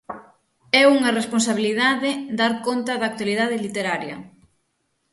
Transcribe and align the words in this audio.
É 0.81 0.83
unha 0.95 1.15
responsabilidade 1.19 2.09
dar 2.39 2.53
conta 2.67 2.93
da 2.99 3.05
actualidade 3.11 3.61
literaria. 3.65 4.17